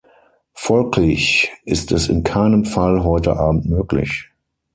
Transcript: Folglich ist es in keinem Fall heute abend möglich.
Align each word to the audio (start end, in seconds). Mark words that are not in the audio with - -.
Folglich 0.55 1.51
ist 1.63 1.91
es 1.91 2.07
in 2.09 2.23
keinem 2.23 2.65
Fall 2.65 3.03
heute 3.03 3.37
abend 3.37 3.67
möglich. 3.69 4.31